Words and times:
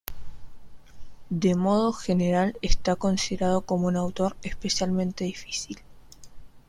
De 1.29 1.53
modo 1.53 1.93
general, 1.93 2.57
está 2.63 2.95
considerado 2.95 3.61
como 3.67 3.85
un 3.85 3.95
autor 3.97 4.35
especialmente 4.41 5.25
difícil. 5.25 5.79